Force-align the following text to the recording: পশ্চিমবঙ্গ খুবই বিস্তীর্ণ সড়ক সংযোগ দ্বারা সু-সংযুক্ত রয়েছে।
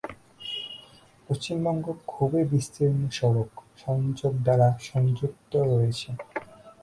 পশ্চিমবঙ্গ 1.27 1.85
খুবই 2.07 2.43
বিস্তীর্ণ 2.51 3.01
সড়ক 3.17 3.51
সংযোগ 3.77 4.33
দ্বারা 4.45 4.67
সু-সংযুক্ত 4.75 5.53
রয়েছে। 5.71 6.09